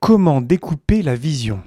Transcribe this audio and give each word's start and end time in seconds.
Comment 0.00 0.40
découper 0.40 1.02
la 1.02 1.16
vision? 1.16 1.60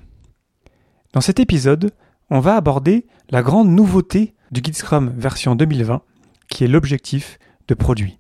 Dans 1.11 1.19
cet 1.19 1.41
épisode, 1.41 1.91
on 2.29 2.39
va 2.39 2.55
aborder 2.55 3.05
la 3.29 3.41
grande 3.41 3.69
nouveauté 3.69 4.35
du 4.51 4.61
Guide 4.61 4.77
Scrum 4.77 5.13
version 5.17 5.53
2020, 5.53 6.01
qui 6.49 6.63
est 6.63 6.69
l'objectif 6.69 7.39
de 7.67 7.73
produit. 7.73 8.19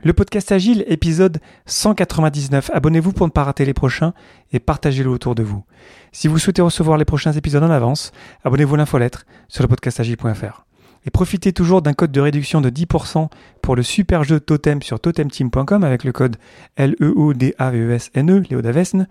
Le 0.00 0.12
podcast 0.12 0.50
Agile, 0.50 0.84
épisode 0.88 1.38
199. 1.66 2.72
Abonnez-vous 2.74 3.12
pour 3.12 3.28
ne 3.28 3.32
pas 3.32 3.44
rater 3.44 3.64
les 3.64 3.72
prochains 3.72 4.14
et 4.52 4.58
partagez-le 4.58 5.08
autour 5.08 5.36
de 5.36 5.44
vous. 5.44 5.64
Si 6.10 6.26
vous 6.26 6.40
souhaitez 6.40 6.60
recevoir 6.60 6.98
les 6.98 7.04
prochains 7.04 7.32
épisodes 7.32 7.62
en 7.62 7.70
avance, 7.70 8.10
abonnez-vous 8.42 8.74
à 8.74 8.78
l'infolettre 8.78 9.26
sur 9.48 9.62
le 9.62 9.68
podcastagile.fr. 9.68 10.66
Et 11.06 11.10
profitez 11.10 11.52
toujours 11.52 11.82
d'un 11.82 11.92
code 11.92 12.12
de 12.12 12.20
réduction 12.20 12.60
de 12.60 12.70
10% 12.70 13.28
pour 13.62 13.76
le 13.76 13.82
super 13.82 14.24
jeu 14.24 14.40
Totem 14.40 14.82
sur 14.82 15.00
totemteam.com 15.00 15.84
avec 15.84 16.04
le 16.04 16.12
code 16.12 16.36
L-E-O-D-A-V-E-S-N-E, 16.76 18.42
Léo 18.50 18.62
Davesne, 18.62 19.06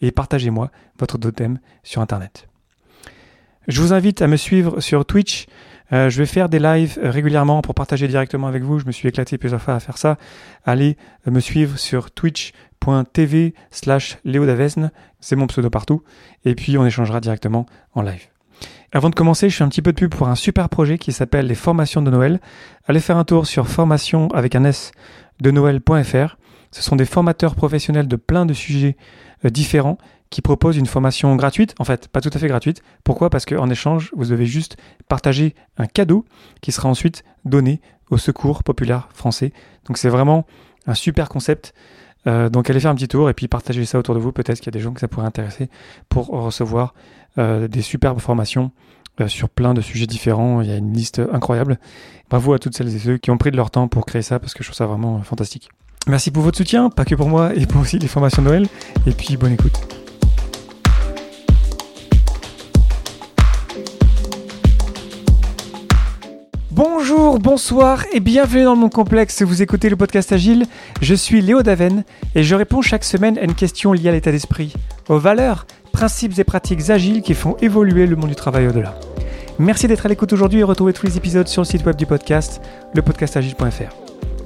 et 0.00 0.12
partagez-moi 0.12 0.70
votre 0.98 1.18
totem 1.18 1.58
sur 1.82 2.00
Internet. 2.00 2.46
Je 3.66 3.80
vous 3.80 3.92
invite 3.92 4.22
à 4.22 4.26
me 4.26 4.36
suivre 4.36 4.80
sur 4.80 5.06
Twitch. 5.06 5.46
Euh, 5.92 6.10
je 6.10 6.18
vais 6.18 6.26
faire 6.26 6.48
des 6.48 6.58
lives 6.58 6.98
régulièrement 7.02 7.62
pour 7.62 7.74
partager 7.74 8.08
directement 8.08 8.46
avec 8.46 8.62
vous. 8.62 8.78
Je 8.78 8.86
me 8.86 8.92
suis 8.92 9.08
éclaté 9.08 9.38
plusieurs 9.38 9.60
fois 9.62 9.74
à 9.74 9.80
faire 9.80 9.98
ça. 9.98 10.18
Allez 10.64 10.96
me 11.26 11.40
suivre 11.40 11.78
sur 11.78 12.10
twitch.tv 12.10 13.54
slash 13.70 14.18
Léo. 14.24 14.46
C'est 15.20 15.36
mon 15.36 15.46
pseudo 15.46 15.70
partout. 15.70 16.02
Et 16.44 16.54
puis 16.54 16.76
on 16.78 16.86
échangera 16.86 17.20
directement 17.20 17.66
en 17.94 18.02
live. 18.02 18.33
Avant 18.96 19.10
de 19.10 19.16
commencer, 19.16 19.50
je 19.50 19.56
fais 19.56 19.64
un 19.64 19.68
petit 19.68 19.82
peu 19.82 19.90
de 19.90 19.96
pub 19.96 20.14
pour 20.14 20.28
un 20.28 20.36
super 20.36 20.68
projet 20.68 20.98
qui 20.98 21.10
s'appelle 21.10 21.48
les 21.48 21.56
formations 21.56 22.00
de 22.00 22.12
Noël. 22.12 22.40
Allez 22.86 23.00
faire 23.00 23.16
un 23.16 23.24
tour 23.24 23.44
sur 23.44 23.66
formation 23.66 24.28
avec 24.28 24.54
un 24.54 24.62
S 24.62 24.92
de 25.40 25.50
Noël.fr. 25.50 26.36
Ce 26.70 26.80
sont 26.80 26.94
des 26.94 27.04
formateurs 27.04 27.56
professionnels 27.56 28.06
de 28.06 28.14
plein 28.14 28.46
de 28.46 28.54
sujets 28.54 28.96
euh, 29.44 29.50
différents 29.50 29.98
qui 30.30 30.42
proposent 30.42 30.76
une 30.76 30.86
formation 30.86 31.34
gratuite, 31.34 31.74
en 31.80 31.84
fait 31.84 32.06
pas 32.06 32.20
tout 32.20 32.30
à 32.32 32.38
fait 32.38 32.46
gratuite. 32.46 32.82
Pourquoi? 33.02 33.30
Parce 33.30 33.46
qu'en 33.46 33.68
échange, 33.68 34.12
vous 34.14 34.26
devez 34.26 34.46
juste 34.46 34.76
partager 35.08 35.56
un 35.76 35.86
cadeau 35.86 36.24
qui 36.60 36.70
sera 36.70 36.88
ensuite 36.88 37.24
donné 37.44 37.80
au 38.10 38.16
Secours 38.16 38.62
populaire 38.62 39.08
français. 39.12 39.52
Donc 39.86 39.98
c'est 39.98 40.08
vraiment 40.08 40.46
un 40.86 40.94
super 40.94 41.28
concept. 41.28 41.74
Euh, 42.26 42.48
donc 42.48 42.70
allez 42.70 42.80
faire 42.80 42.90
un 42.90 42.94
petit 42.94 43.08
tour 43.08 43.28
et 43.28 43.34
puis 43.34 43.48
partagez 43.48 43.84
ça 43.84 43.98
autour 43.98 44.14
de 44.14 44.20
vous. 44.20 44.32
Peut-être 44.32 44.58
qu'il 44.58 44.66
y 44.66 44.68
a 44.68 44.72
des 44.72 44.80
gens 44.80 44.92
que 44.92 45.00
ça 45.00 45.08
pourrait 45.08 45.26
intéresser 45.26 45.68
pour 46.08 46.28
recevoir 46.28 46.94
euh, 47.38 47.68
des 47.68 47.82
superbes 47.82 48.20
formations 48.20 48.70
euh, 49.20 49.28
sur 49.28 49.48
plein 49.48 49.74
de 49.74 49.80
sujets 49.80 50.06
différents. 50.06 50.60
Il 50.60 50.68
y 50.68 50.72
a 50.72 50.76
une 50.76 50.92
liste 50.92 51.20
incroyable. 51.32 51.78
Bravo 52.30 52.54
à 52.54 52.58
toutes 52.58 52.76
celles 52.76 52.94
et 52.94 52.98
ceux 52.98 53.18
qui 53.18 53.30
ont 53.30 53.38
pris 53.38 53.50
de 53.50 53.56
leur 53.56 53.70
temps 53.70 53.88
pour 53.88 54.06
créer 54.06 54.22
ça 54.22 54.38
parce 54.38 54.54
que 54.54 54.62
je 54.62 54.68
trouve 54.68 54.76
ça 54.76 54.86
vraiment 54.86 55.22
fantastique. 55.22 55.68
Merci 56.06 56.30
pour 56.30 56.42
votre 56.42 56.58
soutien, 56.58 56.90
pas 56.90 57.04
que 57.04 57.14
pour 57.14 57.28
moi 57.28 57.54
et 57.54 57.66
pour 57.66 57.80
aussi 57.80 57.98
les 57.98 58.08
formations 58.08 58.42
Noël. 58.42 58.66
Et 59.06 59.12
puis 59.12 59.36
bonne 59.36 59.52
écoute. 59.52 60.03
Bonsoir 67.40 68.04
et 68.12 68.20
bienvenue 68.20 68.62
dans 68.62 68.76
mon 68.76 68.88
complexe. 68.88 69.42
Vous 69.42 69.60
écoutez 69.60 69.88
le 69.88 69.96
podcast 69.96 70.30
Agile. 70.30 70.66
Je 71.02 71.16
suis 71.16 71.42
Léo 71.42 71.62
Daven 71.62 72.04
et 72.36 72.44
je 72.44 72.54
réponds 72.54 72.80
chaque 72.80 73.02
semaine 73.02 73.38
à 73.38 73.42
une 73.42 73.56
question 73.56 73.92
liée 73.92 74.08
à 74.08 74.12
l'état 74.12 74.30
d'esprit, 74.30 74.72
aux 75.08 75.18
valeurs, 75.18 75.66
principes 75.92 76.38
et 76.38 76.44
pratiques 76.44 76.90
agiles 76.90 77.22
qui 77.22 77.34
font 77.34 77.56
évoluer 77.60 78.06
le 78.06 78.14
monde 78.14 78.30
du 78.30 78.36
travail 78.36 78.68
au-delà. 78.68 78.94
Merci 79.58 79.88
d'être 79.88 80.06
à 80.06 80.08
l'écoute 80.08 80.32
aujourd'hui 80.32 80.60
et 80.60 80.62
retrouvez 80.62 80.92
tous 80.92 81.06
les 81.06 81.16
épisodes 81.16 81.48
sur 81.48 81.62
le 81.62 81.66
site 81.66 81.84
web 81.84 81.96
du 81.96 82.06
podcast, 82.06 82.62
lepodcastagile.fr. 82.94 83.92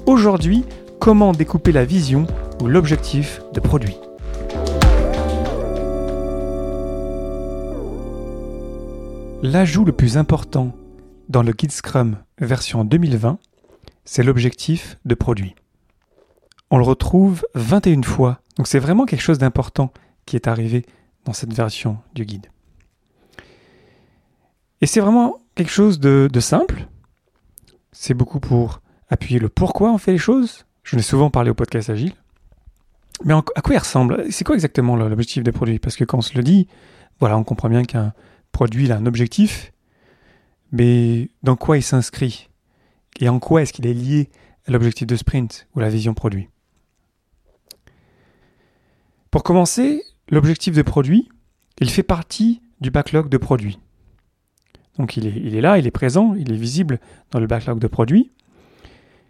Aujourd'hui, 0.06 0.64
comment 0.98 1.32
découper 1.32 1.72
la 1.72 1.84
vision 1.84 2.26
ou 2.62 2.68
l'objectif 2.68 3.42
de 3.52 3.60
produit? 3.60 3.98
L'ajout 9.42 9.84
le 9.84 9.92
plus 9.92 10.16
important 10.16 10.72
dans 11.28 11.42
le 11.42 11.52
guide 11.52 11.72
Scrum 11.72 12.16
version 12.38 12.84
2020, 12.84 13.38
c'est 14.04 14.22
l'objectif 14.22 14.96
de 15.04 15.14
produit. 15.14 15.54
On 16.70 16.78
le 16.78 16.84
retrouve 16.84 17.46
21 17.54 18.02
fois, 18.02 18.40
donc 18.56 18.66
c'est 18.66 18.78
vraiment 18.78 19.06
quelque 19.06 19.22
chose 19.22 19.38
d'important 19.38 19.92
qui 20.26 20.36
est 20.36 20.48
arrivé 20.48 20.84
dans 21.24 21.32
cette 21.32 21.52
version 21.52 21.98
du 22.14 22.24
guide. 22.24 22.46
Et 24.80 24.86
c'est 24.86 25.00
vraiment 25.00 25.38
quelque 25.54 25.70
chose 25.70 25.98
de, 26.00 26.40
simple. 26.40 26.86
C'est 27.92 28.14
beaucoup 28.14 28.40
pour 28.40 28.80
appuyer 29.10 29.40
le 29.40 29.48
pourquoi 29.48 29.90
on 29.92 29.98
fait 29.98 30.12
les 30.12 30.18
choses. 30.18 30.66
Je 30.84 30.96
l'ai 30.96 31.02
souvent 31.02 31.30
parlé 31.30 31.50
au 31.50 31.54
podcast 31.54 31.90
Agile. 31.90 32.14
Mais 33.24 33.34
à 33.34 33.60
quoi 33.62 33.74
il 33.74 33.78
ressemble? 33.78 34.24
C'est 34.30 34.44
quoi 34.44 34.54
exactement 34.54 34.94
l'objectif 34.94 35.42
des 35.42 35.52
produits? 35.52 35.80
Parce 35.80 35.96
que 35.96 36.04
quand 36.04 36.18
on 36.18 36.22
se 36.22 36.36
le 36.36 36.44
dit, 36.44 36.68
voilà, 37.18 37.36
on 37.36 37.42
comprend 37.42 37.68
bien 37.68 37.84
qu'un 37.84 38.12
produit 38.52 38.90
a 38.92 38.96
un 38.96 39.06
objectif, 39.06 39.72
mais 40.72 41.30
dans 41.42 41.56
quoi 41.56 41.76
il 41.76 41.82
s'inscrit 41.82 42.48
Et 43.20 43.28
en 43.28 43.38
quoi 43.38 43.62
est-ce 43.62 43.72
qu'il 43.72 43.86
est 43.86 43.94
lié 43.94 44.30
à 44.66 44.72
l'objectif 44.72 45.06
de 45.06 45.16
sprint 45.16 45.66
ou 45.74 45.80
la 45.80 45.88
vision 45.88 46.14
produit? 46.14 46.48
Pour 49.30 49.42
commencer, 49.42 50.02
l'objectif 50.30 50.74
de 50.74 50.82
produit, 50.82 51.28
il 51.80 51.90
fait 51.90 52.02
partie 52.02 52.62
du 52.80 52.90
backlog 52.90 53.28
de 53.28 53.36
produits. 53.36 53.78
Donc 54.98 55.16
il 55.16 55.26
est, 55.54 55.60
là, 55.60 55.78
il 55.78 55.86
est 55.86 55.92
présent, 55.92 56.34
il 56.34 56.52
est 56.52 56.56
visible 56.56 56.98
dans 57.30 57.38
le 57.38 57.46
backlog 57.46 57.78
de 57.78 57.86
produits. 57.86 58.32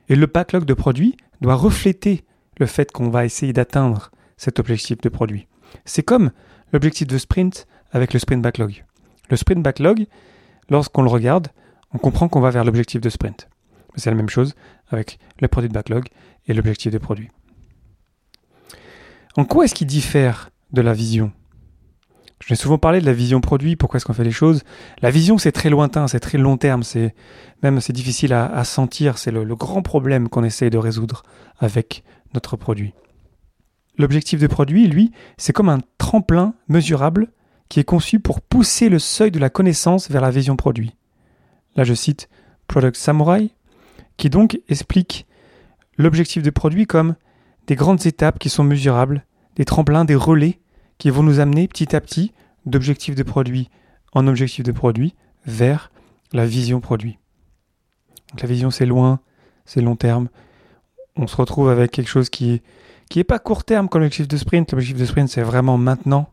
Et 0.08 0.16
le 0.16 0.26
backlog 0.26 0.64
de 0.64 0.74
produits 0.74 1.16
doit 1.40 1.56
refléter 1.56 2.24
le 2.58 2.66
fait 2.66 2.90
qu'on 2.90 3.10
va 3.10 3.24
essayer 3.24 3.52
d'atteindre 3.52 4.10
cet 4.36 4.58
objectif 4.58 4.98
de 5.00 5.08
produit. 5.08 5.46
C'est 5.84 6.02
comme 6.02 6.30
l'objectif 6.72 7.06
de 7.06 7.18
sprint 7.18 7.66
avec 7.92 8.12
le 8.12 8.18
sprint 8.18 8.42
backlog. 8.42 8.84
Le 9.30 9.36
sprint 9.36 9.62
backlog, 9.62 10.06
lorsqu'on 10.68 11.02
le 11.02 11.10
regarde, 11.10 11.48
on 11.92 11.98
comprend 11.98 12.28
qu'on 12.28 12.40
va 12.40 12.50
vers 12.50 12.64
l'objectif 12.64 13.00
de 13.00 13.08
sprint. 13.08 13.48
C'est 13.96 14.10
la 14.10 14.16
même 14.16 14.28
chose 14.28 14.54
avec 14.88 15.18
le 15.40 15.48
produit 15.48 15.68
de 15.68 15.74
backlog 15.74 16.06
et 16.46 16.54
l'objectif 16.54 16.92
de 16.92 16.98
produit. 16.98 17.30
En 19.36 19.44
quoi 19.44 19.64
est-ce 19.64 19.74
qu'il 19.74 19.86
diffère 19.86 20.50
de 20.72 20.80
la 20.80 20.92
vision? 20.92 21.32
Je 22.40 22.48
vais 22.48 22.54
souvent 22.54 22.78
parlé 22.78 23.00
de 23.00 23.06
la 23.06 23.12
vision 23.12 23.40
produit, 23.40 23.74
pourquoi 23.74 23.98
est-ce 23.98 24.04
qu'on 24.04 24.12
fait 24.12 24.24
les 24.24 24.30
choses 24.30 24.62
La 25.02 25.10
vision, 25.10 25.38
c'est 25.38 25.52
très 25.52 25.70
lointain, 25.70 26.06
c'est 26.06 26.20
très 26.20 26.38
long 26.38 26.56
terme, 26.56 26.84
c'est 26.84 27.14
même 27.62 27.80
c'est 27.80 27.92
difficile 27.92 28.32
à, 28.32 28.62
sentir, 28.64 29.18
c'est 29.18 29.32
le, 29.32 29.42
le 29.42 29.56
grand 29.56 29.82
problème 29.82 30.28
qu'on 30.28 30.44
essaye 30.44 30.70
de 30.70 30.78
résoudre 30.78 31.24
avec 31.58 32.04
notre 32.34 32.56
produit. 32.56 32.94
L'objectif 33.96 34.40
de 34.40 34.46
produit, 34.46 34.86
lui, 34.86 35.10
c'est 35.36 35.52
comme 35.52 35.68
un 35.68 35.80
tremplin 35.98 36.54
mesurable 36.68 37.32
qui 37.68 37.80
est 37.80 37.84
conçu 37.84 38.20
pour 38.20 38.40
pousser 38.40 38.88
le 38.88 38.98
seuil 38.98 39.30
de 39.30 39.38
la 39.38 39.50
connaissance 39.50 40.10
vers 40.10 40.22
la 40.22 40.30
vision 40.30 40.56
produit. 40.56 40.94
Là, 41.76 41.84
je 41.84 41.94
cite 41.94 42.28
Product 42.66 42.96
Samurai, 42.96 43.50
qui 44.16 44.30
donc 44.30 44.60
explique 44.68 45.26
l'objectif 45.96 46.42
de 46.42 46.50
produit 46.50 46.86
comme 46.86 47.14
des 47.66 47.76
grandes 47.76 48.06
étapes 48.06 48.38
qui 48.38 48.48
sont 48.48 48.64
mesurables, 48.64 49.24
des 49.56 49.64
tremplins, 49.64 50.04
des 50.04 50.14
relais 50.14 50.58
qui 50.98 51.10
vont 51.10 51.22
nous 51.22 51.40
amener 51.40 51.68
petit 51.68 51.94
à 51.94 52.00
petit 52.00 52.32
d'objectif 52.66 53.14
de 53.14 53.22
produit 53.22 53.70
en 54.12 54.26
objectif 54.26 54.64
de 54.64 54.72
produit 54.72 55.14
vers 55.46 55.90
la 56.32 56.46
vision 56.46 56.80
produit. 56.80 57.18
La 58.40 58.48
vision 58.48 58.70
c'est 58.70 58.86
loin, 58.86 59.20
c'est 59.64 59.80
long 59.80 59.96
terme. 59.96 60.28
On 61.16 61.26
se 61.26 61.36
retrouve 61.36 61.68
avec 61.70 61.90
quelque 61.90 62.08
chose 62.08 62.30
qui 62.30 62.52
est 62.52 62.62
qui 63.08 63.20
est 63.20 63.24
pas 63.24 63.38
court 63.38 63.64
terme 63.64 63.88
comme 63.88 64.02
l'objectif 64.02 64.28
de 64.28 64.36
sprint. 64.36 64.72
L'objectif 64.72 64.98
de 64.98 65.06
sprint 65.06 65.28
c'est 65.28 65.42
vraiment 65.42 65.78
maintenant. 65.78 66.30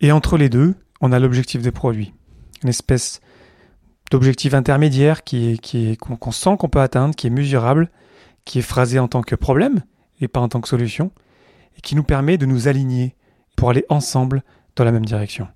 Et 0.00 0.12
entre 0.12 0.36
les 0.36 0.48
deux, 0.48 0.74
on 1.00 1.12
a 1.12 1.18
l'objectif 1.18 1.62
de 1.62 1.70
produit, 1.70 2.14
une 2.62 2.68
espèce 2.68 3.20
d'objectif 4.10 4.54
intermédiaire 4.54 5.22
qui 5.24 5.50
est 5.50 5.74
est 5.74 5.96
qu'on 5.96 6.32
sent 6.32 6.56
qu'on 6.58 6.68
peut 6.68 6.80
atteindre, 6.80 7.14
qui 7.14 7.26
est 7.26 7.30
mesurable, 7.30 7.90
qui 8.44 8.58
est 8.58 8.62
phrasé 8.62 8.98
en 8.98 9.08
tant 9.08 9.22
que 9.22 9.34
problème 9.34 9.82
et 10.20 10.28
pas 10.28 10.40
en 10.40 10.48
tant 10.48 10.60
que 10.60 10.68
solution, 10.68 11.12
et 11.76 11.80
qui 11.80 11.94
nous 11.94 12.02
permet 12.02 12.36
de 12.36 12.46
nous 12.46 12.68
aligner 12.68 13.16
pour 13.56 13.70
aller 13.70 13.84
ensemble 13.88 14.42
dans 14.76 14.84
la 14.84 14.92
même 14.92 15.04
direction. 15.04 15.48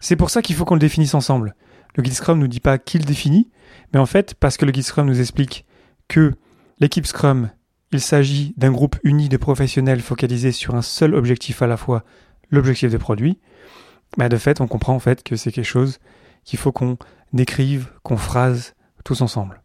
C'est 0.00 0.16
pour 0.16 0.30
ça 0.30 0.42
qu'il 0.42 0.56
faut 0.56 0.64
qu'on 0.64 0.74
le 0.74 0.80
définisse 0.80 1.14
ensemble. 1.14 1.54
Le 1.94 2.02
guide 2.02 2.14
Scrum 2.14 2.38
ne 2.38 2.42
nous 2.42 2.48
dit 2.48 2.60
pas 2.60 2.78
qui 2.78 2.98
le 2.98 3.04
définit, 3.04 3.50
mais 3.92 4.00
en 4.00 4.06
fait, 4.06 4.34
parce 4.34 4.56
que 4.56 4.64
le 4.64 4.72
guide 4.72 4.84
Scrum 4.84 5.06
nous 5.06 5.20
explique 5.20 5.64
que 6.08 6.34
l'équipe 6.80 7.06
Scrum, 7.06 7.50
il 7.92 8.00
s'agit 8.00 8.54
d'un 8.56 8.72
groupe 8.72 8.96
uni 9.04 9.28
de 9.28 9.36
professionnels 9.36 10.00
focalisés 10.00 10.52
sur 10.52 10.74
un 10.74 10.82
seul 10.82 11.14
objectif 11.14 11.62
à 11.62 11.66
la 11.66 11.76
fois, 11.76 12.04
l'objectif 12.50 12.90
de 12.90 12.96
produit, 12.96 13.38
bah 14.16 14.28
de 14.28 14.36
fait, 14.36 14.60
on 14.60 14.66
comprend 14.66 14.94
en 14.94 14.98
fait 14.98 15.22
que 15.22 15.36
c'est 15.36 15.52
quelque 15.52 15.64
chose 15.64 15.98
qu'il 16.44 16.58
faut 16.58 16.72
qu'on 16.72 16.96
décrive, 17.32 17.88
qu'on 18.02 18.16
phrase 18.16 18.74
tous 19.04 19.20
ensemble. 19.20 19.62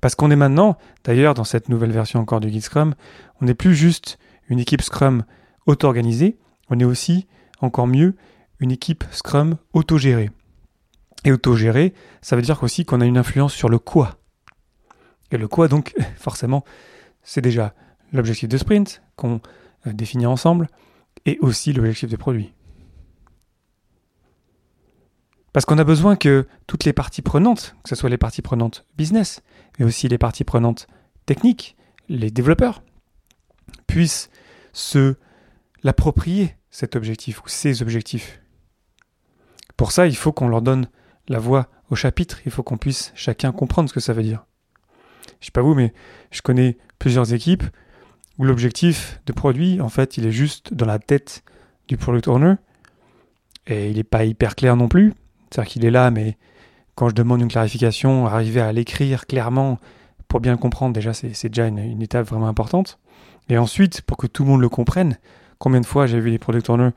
Parce 0.00 0.14
qu'on 0.14 0.30
est 0.30 0.36
maintenant, 0.36 0.76
d'ailleurs, 1.04 1.34
dans 1.34 1.44
cette 1.44 1.68
nouvelle 1.68 1.92
version 1.92 2.20
encore 2.20 2.40
du 2.40 2.50
guide 2.50 2.62
Scrum, 2.62 2.94
on 3.40 3.46
n'est 3.46 3.54
plus 3.54 3.74
juste 3.74 4.18
une 4.48 4.58
équipe 4.58 4.82
Scrum 4.82 5.24
auto-organisée, 5.66 6.38
on 6.68 6.78
est 6.78 6.84
aussi, 6.84 7.26
encore 7.60 7.86
mieux, 7.86 8.16
une 8.58 8.72
équipe 8.72 9.04
Scrum 9.12 9.56
autogérée. 9.72 10.30
Et 11.24 11.32
autogérée, 11.32 11.94
ça 12.20 12.34
veut 12.34 12.42
dire 12.42 12.62
aussi 12.62 12.84
qu'on 12.84 13.00
a 13.00 13.06
une 13.06 13.18
influence 13.18 13.54
sur 13.54 13.68
le 13.68 13.78
quoi. 13.78 14.18
Et 15.32 15.38
le 15.38 15.48
quoi, 15.48 15.66
donc, 15.66 15.94
forcément, 16.16 16.64
c'est 17.22 17.40
déjà 17.40 17.74
l'objectif 18.12 18.48
de 18.48 18.58
sprint 18.58 19.02
qu'on 19.16 19.40
euh, 19.86 19.92
définit 19.92 20.26
ensemble 20.26 20.68
et 21.24 21.38
aussi 21.40 21.72
l'objectif 21.72 22.08
de 22.08 22.16
produit. 22.16 22.52
Parce 25.52 25.66
qu'on 25.66 25.78
a 25.78 25.84
besoin 25.84 26.16
que 26.16 26.46
toutes 26.66 26.84
les 26.84 26.92
parties 26.92 27.22
prenantes, 27.22 27.76
que 27.82 27.90
ce 27.90 27.94
soit 27.94 28.08
les 28.08 28.18
parties 28.18 28.42
prenantes 28.42 28.86
business, 28.96 29.42
mais 29.78 29.84
aussi 29.84 30.08
les 30.08 30.18
parties 30.18 30.44
prenantes 30.44 30.86
techniques, 31.26 31.76
les 32.08 32.30
développeurs, 32.30 32.82
puissent 33.86 34.30
se 34.72 35.16
l'approprier, 35.82 36.56
cet 36.70 36.96
objectif 36.96 37.42
ou 37.44 37.48
ces 37.48 37.82
objectifs. 37.82 38.40
Pour 39.76 39.92
ça, 39.92 40.06
il 40.06 40.16
faut 40.16 40.32
qu'on 40.32 40.48
leur 40.48 40.62
donne 40.62 40.88
la 41.28 41.38
voix 41.38 41.68
au 41.90 41.96
chapitre, 41.96 42.40
il 42.46 42.50
faut 42.50 42.62
qu'on 42.62 42.78
puisse 42.78 43.12
chacun 43.14 43.52
comprendre 43.52 43.90
ce 43.90 43.94
que 43.94 44.00
ça 44.00 44.14
veut 44.14 44.22
dire. 44.22 44.46
Je 45.42 45.46
sais 45.46 45.52
pas 45.52 45.60
vous, 45.60 45.74
mais 45.74 45.92
je 46.30 46.40
connais 46.40 46.78
plusieurs 47.00 47.34
équipes 47.34 47.64
où 48.38 48.44
l'objectif 48.44 49.20
de 49.26 49.32
produit, 49.32 49.80
en 49.80 49.88
fait, 49.88 50.16
il 50.16 50.24
est 50.24 50.32
juste 50.32 50.72
dans 50.72 50.86
la 50.86 51.00
tête 51.00 51.42
du 51.88 51.96
product 51.96 52.28
owner 52.28 52.54
et 53.66 53.90
il 53.90 53.96
n'est 53.96 54.04
pas 54.04 54.24
hyper 54.24 54.54
clair 54.54 54.76
non 54.76 54.88
plus. 54.88 55.12
C'est-à-dire 55.50 55.72
qu'il 55.72 55.84
est 55.84 55.90
là, 55.90 56.12
mais 56.12 56.38
quand 56.94 57.08
je 57.08 57.14
demande 57.14 57.40
une 57.40 57.48
clarification, 57.48 58.26
arriver 58.26 58.60
à 58.60 58.72
l'écrire 58.72 59.26
clairement 59.26 59.78
pour 60.28 60.38
bien 60.38 60.52
le 60.52 60.58
comprendre, 60.58 60.94
déjà, 60.94 61.12
c'est 61.12 61.48
déjà 61.48 61.66
une, 61.66 62.00
étape 62.00 62.28
vraiment 62.28 62.48
importante. 62.48 63.00
Et 63.48 63.58
ensuite, 63.58 64.02
pour 64.02 64.16
que 64.16 64.28
tout 64.28 64.44
le 64.44 64.50
monde 64.50 64.60
le 64.60 64.68
comprenne, 64.68 65.18
combien 65.58 65.80
de 65.80 65.86
fois 65.86 66.06
j'ai 66.06 66.20
vu 66.20 66.30
des 66.30 66.38
product 66.38 66.70
owners 66.70 66.90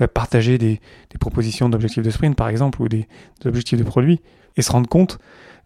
euh, 0.00 0.06
partager 0.06 0.56
des, 0.56 0.80
propositions 1.18 1.68
d'objectifs 1.68 2.04
de 2.04 2.10
sprint, 2.10 2.36
par 2.36 2.48
exemple, 2.48 2.80
ou 2.80 2.88
des, 2.88 3.08
des 3.40 3.48
objectifs 3.48 3.78
de 3.78 3.84
produit, 3.84 4.20
et 4.56 4.62
se 4.62 4.70
rendre 4.70 4.88
compte 4.88 5.18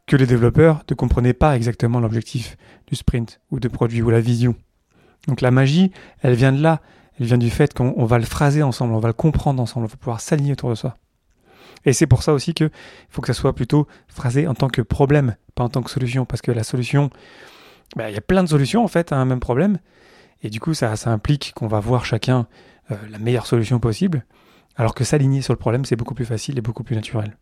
que 0.07 0.17
les 0.17 0.27
développeurs 0.27 0.85
ne 0.89 0.95
comprenaient 0.95 1.33
pas 1.33 1.57
exactement 1.57 2.01
l'objectif 2.01 2.57
du 2.87 2.97
sprint 2.97 3.41
ou 3.51 3.61
de 3.61 3.69
produit 3.69 4.03
ou 4.03 4.11
la 4.11 4.21
vision. 4.21 4.55
Donc 5.29 5.41
la 5.41 5.51
magie, 5.51 5.93
elle 6.21 6.35
vient 6.35 6.53
de 6.53 6.61
là, 6.61 6.81
elle 7.19 7.27
vient 7.27 7.39
du 7.39 7.51
fait 7.51 7.73
qu'on 7.75 8.05
va 8.05 8.19
le 8.19 8.25
phraser 8.25 8.63
ensemble, 8.63 8.95
on 8.95 8.99
va 8.99 9.09
le 9.09 9.15
comprendre 9.15 9.63
ensemble, 9.63 9.87
on 9.87 9.89
va 9.89 9.97
pouvoir 9.97 10.21
s'aligner 10.21 10.53
autour 10.53 10.71
de 10.71 10.75
ça. 10.75 10.97
Et 11.85 11.93
c'est 11.93 12.07
pour 12.07 12.23
ça 12.23 12.33
aussi 12.33 12.55
qu'il 12.55 12.71
faut 13.09 13.23
que 13.23 13.27
ça 13.27 13.35
soit 13.35 13.55
plutôt 13.55 13.87
phrasé 14.09 14.47
en 14.47 14.55
tant 14.55 14.69
que 14.69 14.83
problème, 14.83 15.37
pas 15.55 15.65
en 15.65 15.69
tant 15.69 15.83
que 15.83 15.91
solution, 15.91 16.25
parce 16.25 16.43
que 16.43 16.53
la 16.53 16.65
solution, 16.65 17.11
bah, 17.97 18.09
il 18.09 18.15
y 18.15 18.19
a 18.19 18.23
plein 18.23 18.43
de 18.43 18.49
solutions 18.49 18.85
en 18.85 18.89
fait 18.89 19.13
à 19.13 19.17
un 19.17 19.25
même 19.25 19.41
problème, 19.41 19.79
et 20.43 20.51
du 20.51 20.61
coup 20.61 20.75
ça, 20.75 20.95
ça 20.97 21.11
implique 21.11 21.53
qu'on 21.55 21.67
va 21.67 21.81
voir 21.81 22.05
chacun 22.05 22.47
euh, 22.91 22.97
la 23.11 23.19
meilleure 23.19 23.47
solution 23.47 23.81
possible, 23.81 24.25
alors 24.77 24.95
que 24.95 25.05
s'aligner 25.05 25.43
sur 25.43 25.53
le 25.53 25.59
problème, 25.59 25.85
c'est 25.85 25.97
beaucoup 25.97 26.15
plus 26.15 26.25
facile 26.25 26.59
et 26.59 26.63
beaucoup 26.63 26.85
plus 26.85 26.97
naturel. 26.97 27.37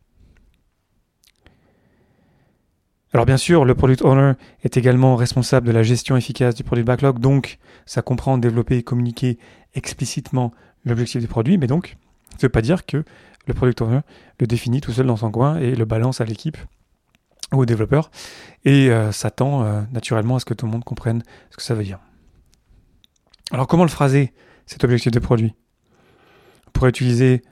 Alors 3.13 3.27
bien 3.27 3.37
sûr, 3.37 3.65
le 3.65 3.75
product 3.75 4.03
owner 4.03 4.35
est 4.63 4.77
également 4.77 5.17
responsable 5.17 5.67
de 5.67 5.73
la 5.73 5.83
gestion 5.83 6.17
efficace 6.17 6.55
du 6.55 6.63
produit 6.63 6.85
backlog, 6.85 7.19
donc 7.19 7.59
ça 7.85 8.03
comprend 8.03 8.39
développer 8.39 8.77
et 8.77 8.83
communiquer 8.85 9.39
explicitement 9.75 10.53
l'objectif 10.85 11.21
du 11.21 11.27
produit, 11.27 11.59
mais 11.59 11.67
donc 11.67 11.97
ça 12.31 12.37
ne 12.37 12.43
veut 12.43 12.49
pas 12.51 12.63
dire 12.63 12.87
que 12.87 13.05
le 13.47 13.55
product 13.55 13.83
owner 13.83 14.01
le 14.39 14.47
définit 14.47 14.81
tout 14.81 14.93
seul 14.93 15.07
dans 15.07 15.17
son 15.17 15.31
coin 15.31 15.59
et 15.59 15.75
le 15.75 15.85
balance 15.85 16.21
à 16.21 16.25
l'équipe 16.25 16.57
ou 17.53 17.59
au 17.63 17.67
développeur 17.67 18.13
et 18.65 18.91
euh, 18.91 19.11
s'attend 19.11 19.65
euh, 19.65 19.83
naturellement 19.93 20.37
à 20.37 20.41
ce 20.41 20.45
que 20.45 20.55
tout 20.55 20.67
le 20.67 20.73
monde 20.73 20.85
comprenne 20.85 21.25
ce 21.51 21.57
que 21.57 21.63
ça 21.63 21.75
veut 21.75 21.83
dire. 21.83 21.99
Alors 23.51 23.67
comment 23.67 23.83
le 23.83 23.91
phraser, 23.91 24.33
cet 24.67 24.85
objectif 24.85 25.11
de 25.11 25.19
produit? 25.19 25.55
On 26.69 26.71
pourrait 26.71 26.91
utiliser 26.91 27.43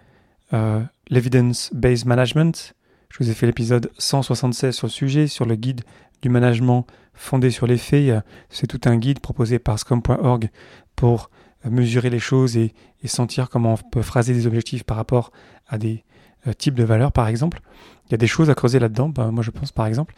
euh, 0.52 0.80
l'evidence-based 1.08 2.06
management, 2.06 2.74
je 3.10 3.18
vous 3.18 3.30
ai 3.30 3.34
fait 3.34 3.46
l'épisode 3.46 3.90
176 3.98 4.74
sur 4.74 4.86
le 4.86 4.92
sujet, 4.92 5.26
sur 5.26 5.46
le 5.46 5.56
guide 5.56 5.82
du 6.22 6.28
management 6.28 6.86
fondé 7.14 7.50
sur 7.50 7.66
les 7.66 7.78
faits. 7.78 8.22
C'est 8.50 8.66
tout 8.66 8.80
un 8.84 8.96
guide 8.96 9.20
proposé 9.20 9.58
par 9.58 9.78
scrum.org 9.78 10.50
pour 10.94 11.30
mesurer 11.64 12.10
les 12.10 12.18
choses 12.18 12.56
et, 12.56 12.74
sentir 13.04 13.48
comment 13.48 13.74
on 13.74 13.90
peut 13.90 14.02
phraser 14.02 14.34
des 14.34 14.46
objectifs 14.46 14.84
par 14.84 14.96
rapport 14.96 15.32
à 15.68 15.78
des 15.78 16.04
euh, 16.46 16.52
types 16.52 16.74
de 16.74 16.84
valeurs, 16.84 17.12
par 17.12 17.28
exemple. 17.28 17.60
Il 18.06 18.12
y 18.12 18.14
a 18.14 18.18
des 18.18 18.26
choses 18.26 18.50
à 18.50 18.54
creuser 18.54 18.78
là-dedans, 18.78 19.08
ben, 19.08 19.30
moi 19.30 19.42
je 19.42 19.50
pense 19.50 19.72
par 19.72 19.86
exemple. 19.86 20.14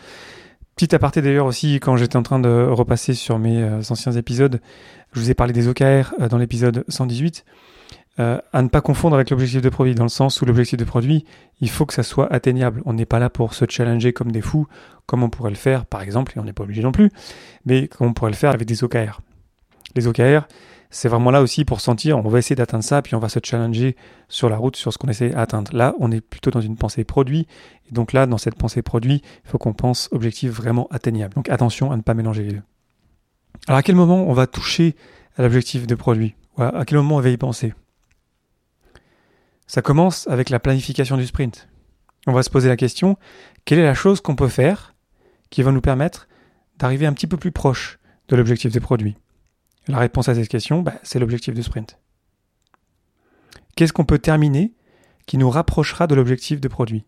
Petit 0.77 0.95
aparté 0.95 1.23
d'ailleurs 1.23 1.47
aussi, 1.47 1.75
quand 1.75 1.97
j'étais 1.97 2.17
en 2.17 2.23
train 2.23 2.39
de 2.39 2.67
repasser 2.71 3.15
sur 3.15 3.39
mes 3.39 3.63
euh, 3.63 3.81
anciens 3.91 4.13
épisodes, 4.13 4.61
je 5.13 5.21
vous 5.21 5.31
ai 5.31 5.35
parlé 5.35 5.53
des 5.53 5.69
OKR 5.69 6.15
euh, 6.21 6.29
dans 6.29 6.39
l'épisode 6.39 6.85
118. 6.89 7.45
Euh, 8.21 8.39
à 8.53 8.61
ne 8.61 8.69
pas 8.69 8.83
confondre 8.83 9.15
avec 9.15 9.31
l'objectif 9.31 9.63
de 9.63 9.69
produit, 9.71 9.95
dans 9.95 10.03
le 10.03 10.11
sens 10.11 10.43
où 10.43 10.45
l'objectif 10.45 10.79
de 10.79 10.85
produit, 10.85 11.25
il 11.63 11.71
faut 11.71 11.87
que 11.87 11.95
ça 11.95 12.03
soit 12.03 12.31
atteignable. 12.31 12.83
On 12.85 12.93
n'est 12.93 13.07
pas 13.07 13.19
là 13.19 13.31
pour 13.31 13.55
se 13.55 13.65
challenger 13.67 14.13
comme 14.13 14.31
des 14.31 14.43
fous, 14.43 14.67
comme 15.07 15.23
on 15.23 15.31
pourrait 15.31 15.51
le 15.51 15.57
faire, 15.57 15.87
par 15.87 16.03
exemple, 16.03 16.35
et 16.37 16.41
on 16.41 16.45
n'est 16.45 16.53
pas 16.53 16.65
obligé 16.65 16.83
non 16.83 16.93
plus, 16.93 17.11
mais 17.65 17.89
comme 17.89 18.09
on 18.09 18.13
pourrait 18.13 18.33
le 18.33 18.37
faire 18.37 18.51
avec 18.51 18.69
des 18.69 18.85
OKR. 18.85 19.23
Les 19.97 20.07
OKR, 20.07 20.47
c'est 20.91 21.09
vraiment 21.09 21.31
là 21.31 21.41
aussi 21.41 21.65
pour 21.65 21.81
sentir, 21.81 22.19
on 22.19 22.29
va 22.29 22.39
essayer 22.39 22.57
d'atteindre 22.57 22.85
ça, 22.85 23.01
puis 23.01 23.15
on 23.15 23.21
va 23.21 23.31
se 23.31 23.39
challenger 23.43 23.97
sur 24.29 24.51
la 24.51 24.59
route, 24.59 24.77
sur 24.77 24.93
ce 24.93 24.99
qu'on 24.99 25.09
essaie 25.09 25.31
d'atteindre. 25.31 25.75
Là, 25.75 25.95
on 25.99 26.13
est 26.13 26.21
plutôt 26.21 26.51
dans 26.51 26.61
une 26.61 26.77
pensée 26.77 27.05
produit, 27.05 27.47
et 27.89 27.95
donc 27.95 28.13
là, 28.13 28.27
dans 28.27 28.39
cette 28.39 28.57
pensée 28.57 28.83
produit, 28.83 29.23
il 29.47 29.51
faut 29.51 29.57
qu'on 29.57 29.73
pense 29.73 30.11
objectif 30.13 30.51
vraiment 30.51 30.89
atteignable. 30.91 31.33
Donc 31.35 31.49
attention 31.49 31.91
à 31.91 31.97
ne 31.97 32.03
pas 32.03 32.13
mélanger 32.13 32.43
les 32.43 32.53
deux. 32.53 32.63
Alors 33.67 33.79
à 33.79 33.83
quel 33.83 33.95
moment 33.95 34.29
on 34.29 34.33
va 34.35 34.47
toucher 34.47 34.95
à 35.39 35.43
l'objectif 35.43 35.87
de 35.87 35.95
produit? 35.95 36.35
À 36.59 36.85
quel 36.85 36.99
moment 36.99 37.17
on 37.17 37.21
va 37.21 37.31
y 37.31 37.39
penser? 37.39 37.73
Ça 39.71 39.83
commence 39.83 40.27
avec 40.27 40.51
la 40.51 40.59
planification 40.59 41.17
du 41.17 41.25
sprint. 41.25 41.69
On 42.27 42.33
va 42.33 42.43
se 42.43 42.51
poser 42.51 42.69
la 42.69 42.77
question, 42.77 43.17
quelle 43.65 43.79
est 43.79 43.85
la 43.85 43.95
chose 43.95 44.21
qu'on 44.21 44.35
peut 44.35 44.49
faire 44.49 44.97
qui 45.49 45.63
va 45.63 45.71
nous 45.71 45.81
permettre 45.81 46.27
d'arriver 46.79 47.07
un 47.07 47.13
petit 47.13 47.29
peu 47.29 47.37
plus 47.37 47.53
proche 47.53 48.01
de 48.27 48.35
l'objectif 48.35 48.73
de 48.73 48.81
produit 48.81 49.17
La 49.87 49.99
réponse 49.99 50.29
à 50.29 50.35
cette 50.35 50.49
question, 50.49 50.83
bah, 50.83 50.95
c'est 51.05 51.21
l'objectif 51.21 51.55
de 51.55 51.63
sprint. 51.63 52.01
Qu'est-ce 53.77 53.93
qu'on 53.93 54.05
peut 54.05 54.19
terminer 54.19 54.75
qui 55.27 55.39
nous 55.39 55.49
rapprochera 55.49 56.09
de 56.09 56.17
l'objectif 56.17 56.61
de 56.61 56.67
produit 56.67 57.05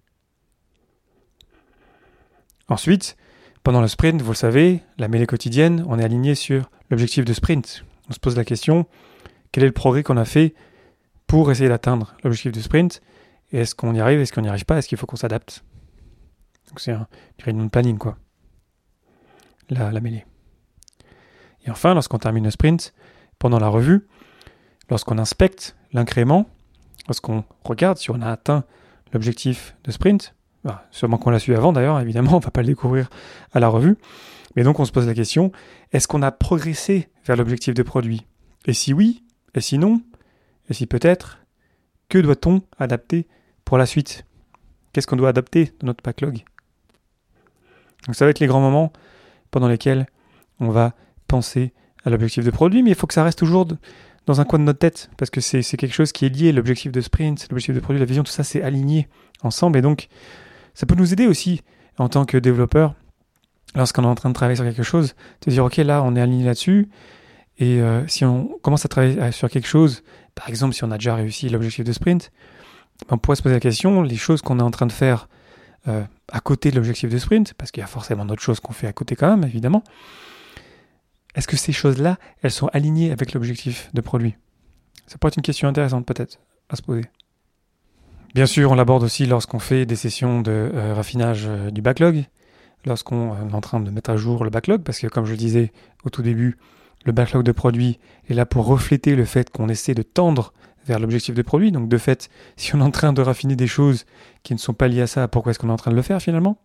Ensuite, 2.68 3.16
pendant 3.64 3.80
le 3.80 3.88
sprint, 3.88 4.22
vous 4.22 4.30
le 4.30 4.36
savez, 4.36 4.84
la 4.98 5.08
mêlée 5.08 5.26
quotidienne, 5.26 5.84
on 5.88 5.98
est 5.98 6.04
aligné 6.04 6.36
sur 6.36 6.70
l'objectif 6.90 7.24
de 7.24 7.32
sprint. 7.32 7.84
On 8.08 8.12
se 8.12 8.20
pose 8.20 8.36
la 8.36 8.44
question, 8.44 8.86
quel 9.50 9.64
est 9.64 9.66
le 9.66 9.72
progrès 9.72 10.04
qu'on 10.04 10.16
a 10.16 10.24
fait 10.24 10.54
pour 11.32 11.50
essayer 11.50 11.70
d'atteindre 11.70 12.14
l'objectif 12.22 12.52
du 12.52 12.60
sprint. 12.60 13.00
Est-ce 13.52 13.74
qu'on 13.74 13.94
y 13.94 14.00
arrive, 14.00 14.20
est-ce 14.20 14.34
qu'on 14.34 14.42
n'y 14.42 14.50
arrive 14.50 14.66
pas, 14.66 14.76
est-ce 14.76 14.86
qu'il 14.86 14.98
faut 14.98 15.06
qu'on 15.06 15.16
s'adapte? 15.16 15.64
C'est 16.76 16.92
un, 16.92 17.08
une 17.46 17.70
planning, 17.70 17.96
quoi. 17.96 18.18
La, 19.70 19.90
la 19.92 20.00
mêlée. 20.02 20.26
Et 21.64 21.70
enfin, 21.70 21.94
lorsqu'on 21.94 22.18
termine 22.18 22.44
le 22.44 22.50
sprint, 22.50 22.92
pendant 23.38 23.58
la 23.58 23.68
revue, 23.68 24.06
lorsqu'on 24.90 25.16
inspecte 25.16 25.74
l'incrément, 25.94 26.50
lorsqu'on 27.08 27.44
regarde 27.64 27.96
si 27.96 28.10
on 28.10 28.20
a 28.20 28.30
atteint 28.30 28.64
l'objectif 29.14 29.74
de 29.84 29.90
sprint, 29.90 30.34
bah, 30.64 30.86
sûrement 30.90 31.16
qu'on 31.16 31.30
l'a 31.30 31.38
su 31.38 31.54
avant 31.54 31.72
d'ailleurs, 31.72 31.98
évidemment, 31.98 32.32
on 32.34 32.40
ne 32.40 32.44
va 32.44 32.50
pas 32.50 32.60
le 32.60 32.66
découvrir 32.66 33.08
à 33.52 33.60
la 33.60 33.68
revue, 33.68 33.96
mais 34.54 34.64
donc 34.64 34.80
on 34.80 34.84
se 34.84 34.92
pose 34.92 35.06
la 35.06 35.14
question, 35.14 35.50
est-ce 35.92 36.06
qu'on 36.06 36.20
a 36.20 36.30
progressé 36.30 37.08
vers 37.24 37.36
l'objectif 37.36 37.72
de 37.72 37.82
produit? 37.82 38.26
Et 38.66 38.74
si 38.74 38.92
oui, 38.92 39.24
et 39.54 39.62
sinon, 39.62 40.02
si 40.72 40.86
peut-être, 40.86 41.38
que 42.08 42.18
doit-on 42.18 42.62
adapter 42.78 43.26
pour 43.64 43.78
la 43.78 43.86
suite? 43.86 44.24
Qu'est-ce 44.92 45.06
qu'on 45.06 45.16
doit 45.16 45.30
adapter 45.30 45.72
dans 45.80 45.86
notre 45.86 46.02
backlog? 46.02 46.44
Donc 48.06 48.16
ça 48.16 48.24
va 48.24 48.30
être 48.30 48.40
les 48.40 48.46
grands 48.46 48.60
moments 48.60 48.92
pendant 49.50 49.68
lesquels 49.68 50.06
on 50.60 50.68
va 50.68 50.94
penser 51.28 51.72
à 52.04 52.10
l'objectif 52.10 52.44
de 52.44 52.50
produit, 52.50 52.82
mais 52.82 52.90
il 52.90 52.96
faut 52.96 53.06
que 53.06 53.14
ça 53.14 53.24
reste 53.24 53.38
toujours 53.38 53.66
dans 54.26 54.40
un 54.40 54.44
coin 54.44 54.58
de 54.58 54.64
notre 54.64 54.78
tête, 54.78 55.10
parce 55.16 55.30
que 55.30 55.40
c'est 55.40 55.62
quelque 55.62 55.94
chose 55.94 56.12
qui 56.12 56.26
est 56.26 56.28
lié, 56.28 56.52
l'objectif 56.52 56.92
de 56.92 57.00
sprint, 57.00 57.48
l'objectif 57.50 57.74
de 57.74 57.80
produit, 57.80 57.98
la 57.98 58.06
vision, 58.06 58.22
tout 58.22 58.30
ça 58.30 58.44
c'est 58.44 58.62
aligné 58.62 59.08
ensemble, 59.42 59.78
et 59.78 59.82
donc 59.82 60.08
ça 60.74 60.86
peut 60.86 60.94
nous 60.94 61.12
aider 61.12 61.26
aussi 61.26 61.62
en 61.98 62.08
tant 62.08 62.24
que 62.24 62.36
développeur, 62.36 62.94
lorsqu'on 63.74 64.04
est 64.04 64.06
en 64.06 64.14
train 64.14 64.28
de 64.28 64.34
travailler 64.34 64.56
sur 64.56 64.64
quelque 64.64 64.82
chose, 64.82 65.14
de 65.44 65.50
dire 65.50 65.64
ok 65.64 65.76
là 65.78 66.02
on 66.02 66.14
est 66.14 66.20
aligné 66.20 66.44
là-dessus, 66.44 66.88
et 67.58 67.80
euh, 67.80 68.06
si 68.06 68.24
on 68.24 68.58
commence 68.62 68.84
à 68.84 68.88
travailler 68.88 69.32
sur 69.32 69.50
quelque 69.50 69.68
chose 69.68 70.02
par 70.34 70.48
exemple, 70.48 70.74
si 70.74 70.84
on 70.84 70.90
a 70.90 70.98
déjà 70.98 71.14
réussi 71.14 71.48
l'objectif 71.48 71.84
de 71.84 71.92
sprint, 71.92 72.30
on 73.08 73.18
pourrait 73.18 73.36
se 73.36 73.42
poser 73.42 73.54
la 73.54 73.60
question, 73.60 74.02
les 74.02 74.16
choses 74.16 74.42
qu'on 74.42 74.58
est 74.58 74.62
en 74.62 74.70
train 74.70 74.86
de 74.86 74.92
faire 74.92 75.28
euh, 75.88 76.04
à 76.30 76.40
côté 76.40 76.70
de 76.70 76.76
l'objectif 76.76 77.10
de 77.10 77.18
sprint, 77.18 77.54
parce 77.54 77.70
qu'il 77.70 77.80
y 77.80 77.84
a 77.84 77.88
forcément 77.88 78.24
d'autres 78.24 78.42
choses 78.42 78.60
qu'on 78.60 78.72
fait 78.72 78.86
à 78.86 78.92
côté 78.92 79.16
quand 79.16 79.28
même, 79.28 79.44
évidemment, 79.44 79.82
est-ce 81.34 81.48
que 81.48 81.56
ces 81.56 81.72
choses-là, 81.72 82.18
elles 82.42 82.50
sont 82.50 82.68
alignées 82.68 83.10
avec 83.10 83.32
l'objectif 83.32 83.90
de 83.94 84.00
produit? 84.00 84.36
Ça 85.06 85.18
pourrait 85.18 85.30
être 85.30 85.38
une 85.38 85.42
question 85.42 85.68
intéressante 85.68 86.06
peut-être 86.06 86.38
à 86.68 86.76
se 86.76 86.82
poser. 86.82 87.04
Bien 88.34 88.46
sûr, 88.46 88.70
on 88.70 88.74
l'aborde 88.74 89.02
aussi 89.02 89.26
lorsqu'on 89.26 89.58
fait 89.58 89.84
des 89.84 89.96
sessions 89.96 90.40
de 90.40 90.70
euh, 90.72 90.94
raffinage 90.94 91.44
euh, 91.46 91.70
du 91.70 91.82
backlog, 91.82 92.24
lorsqu'on 92.86 93.34
est 93.48 93.54
en 93.54 93.60
train 93.60 93.80
de 93.80 93.90
mettre 93.90 94.10
à 94.10 94.16
jour 94.16 94.44
le 94.44 94.50
backlog, 94.50 94.82
parce 94.82 94.98
que 94.98 95.06
comme 95.06 95.26
je 95.26 95.32
le 95.32 95.36
disais 95.36 95.72
au 96.04 96.10
tout 96.10 96.22
début, 96.22 96.56
le 97.04 97.12
backlog 97.12 97.42
de 97.42 97.52
produits 97.52 97.98
est 98.28 98.34
là 98.34 98.46
pour 98.46 98.66
refléter 98.66 99.14
le 99.16 99.24
fait 99.24 99.50
qu'on 99.50 99.68
essaie 99.68 99.94
de 99.94 100.02
tendre 100.02 100.52
vers 100.86 100.98
l'objectif 100.98 101.34
de 101.34 101.42
produit. 101.42 101.72
Donc 101.72 101.88
de 101.88 101.98
fait, 101.98 102.28
si 102.56 102.74
on 102.74 102.80
est 102.80 102.84
en 102.84 102.90
train 102.90 103.12
de 103.12 103.22
raffiner 103.22 103.56
des 103.56 103.66
choses 103.66 104.04
qui 104.42 104.54
ne 104.54 104.58
sont 104.58 104.74
pas 104.74 104.88
liées 104.88 105.02
à 105.02 105.06
ça, 105.06 105.28
pourquoi 105.28 105.50
est-ce 105.50 105.58
qu'on 105.58 105.68
est 105.68 105.72
en 105.72 105.76
train 105.76 105.90
de 105.90 105.96
le 105.96 106.02
faire 106.02 106.20
finalement? 106.20 106.58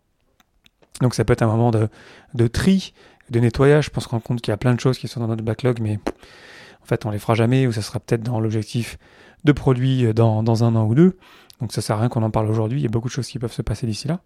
Donc 1.02 1.14
ça 1.14 1.24
peut 1.24 1.34
être 1.34 1.44
un 1.44 1.48
moment 1.48 1.72
de, 1.72 2.48
tri, 2.48 2.94
de 3.30 3.40
nettoyage 3.40 3.92
pour 3.92 4.02
se 4.02 4.10
rendre 4.10 4.24
compte 4.24 4.42
qu'il 4.42 4.52
y 4.52 4.54
a 4.54 4.58
plein 4.58 4.74
de 4.74 4.80
choses 4.80 4.98
qui 4.98 5.08
sont 5.08 5.20
dans 5.20 5.28
notre 5.28 5.44
backlog, 5.44 5.80
mais 5.80 6.00
en 6.82 6.86
fait 6.86 7.06
on 7.06 7.12
les 7.12 7.20
fera 7.20 7.36
jamais 7.36 7.68
ou 7.68 7.72
ça 7.72 7.84
sera 7.84 8.00
peut-être 8.00 8.24
dans 8.24 8.40
l'objectif 8.40 8.98
de 9.44 9.52
produit 9.52 10.12
dans, 10.16 10.42
dans 10.42 10.64
un 10.64 10.76
an 10.76 10.88
ou 10.88 10.96
deux. 10.96 11.18
Donc 11.62 11.72
ça 11.72 11.82
sert 11.82 11.98
à 11.98 12.00
rien 12.00 12.10
qu'on 12.10 12.24
en 12.24 12.32
parle 12.32 12.50
aujourd'hui, 12.50 12.80
il 12.80 12.84
y 12.84 12.88
a 12.88 12.90
beaucoup 12.90 13.10
de 13.10 13.14
choses 13.14 13.28
qui 13.28 13.38
peuvent 13.38 13.54
se 13.54 13.62
passer 13.62 13.86
d'ici 13.86 14.08
là. 14.08 14.22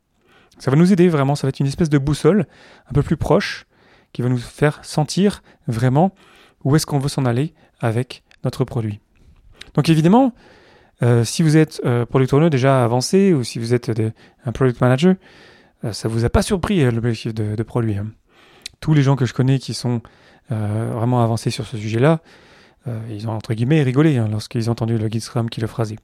Ça 0.59 0.71
va 0.71 0.77
nous 0.77 0.93
aider 0.93 1.09
vraiment, 1.09 1.35
ça 1.35 1.47
va 1.47 1.49
être 1.49 1.59
une 1.59 1.67
espèce 1.67 1.89
de 1.89 1.97
boussole 1.97 2.47
un 2.87 2.93
peu 2.93 3.03
plus 3.03 3.17
proche 3.17 3.65
qui 4.13 4.21
va 4.21 4.29
nous 4.29 4.37
faire 4.37 4.83
sentir 4.83 5.41
vraiment 5.67 6.13
où 6.63 6.75
est-ce 6.75 6.85
qu'on 6.85 6.99
veut 6.99 7.09
s'en 7.09 7.25
aller 7.25 7.53
avec 7.79 8.23
notre 8.43 8.63
produit. 8.65 8.99
Donc 9.73 9.89
évidemment, 9.89 10.33
euh, 11.03 11.23
si 11.23 11.43
vous 11.43 11.57
êtes 11.57 11.81
euh, 11.85 12.05
product 12.05 12.33
owner 12.33 12.49
déjà 12.49 12.83
avancé 12.83 13.33
ou 13.33 13.43
si 13.43 13.59
vous 13.59 13.73
êtes 13.73 13.91
un 14.45 14.51
product 14.51 14.81
manager, 14.81 15.15
euh, 15.83 15.93
ça 15.93 16.07
vous 16.07 16.25
a 16.25 16.29
pas 16.29 16.41
surpris 16.41 16.83
l'objectif 16.91 17.33
de, 17.33 17.63
produit. 17.63 17.97
Hein. 17.97 18.07
Tous 18.79 18.93
les 18.93 19.01
gens 19.01 19.15
que 19.15 19.25
je 19.25 19.33
connais 19.33 19.59
qui 19.59 19.73
sont 19.73 20.01
vraiment 20.49 21.23
avancés 21.23 21.49
sur 21.49 21.65
ce 21.65 21.77
sujet-là, 21.77 22.19
ils 23.09 23.25
ont 23.29 23.31
entre 23.31 23.53
guillemets 23.53 23.83
rigolé 23.83 24.17
hein, 24.17 24.27
lorsqu'ils 24.29 24.69
ont 24.69 24.73
entendu 24.73 24.97
le 24.97 25.07
guide 25.07 25.23
qui 25.49 25.61
le 25.61 25.67
phrasait. 25.67 25.95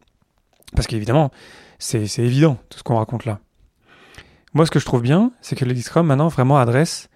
Parce 0.73 0.87
qu'évidemment, 0.87 1.31
c'est 1.79 2.19
évident 2.19 2.57
tout 2.69 2.77
ce 2.77 2.83
qu'on 2.83 2.95
raconte 2.95 3.25
là. 3.25 3.39
Moi, 4.53 4.65
ce 4.65 4.71
que 4.71 4.79
je 4.79 4.85
trouve 4.85 5.01
bien, 5.01 5.31
c'est 5.41 5.57
que 5.57 5.65
le 5.65 5.73
guide 5.73 5.83
Scrum 5.83 6.07
maintenant 6.07 6.29
vraiment 6.29 6.57
adresse 6.57 7.09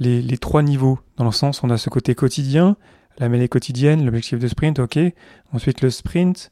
les, 0.00 0.38
trois 0.38 0.62
niveaux. 0.62 0.98
Dans 1.16 1.24
le 1.24 1.30
sens, 1.30 1.62
on 1.62 1.70
a 1.70 1.76
ce 1.76 1.90
côté 1.90 2.14
quotidien, 2.14 2.76
la 3.18 3.28
mêlée 3.28 3.48
quotidienne, 3.48 4.04
l'objectif 4.04 4.38
de 4.38 4.48
sprint, 4.48 4.78
ok. 4.78 4.98
Ensuite, 5.52 5.82
le 5.82 5.90
sprint, 5.90 6.50